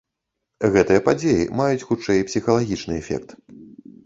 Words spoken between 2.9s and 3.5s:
эфект.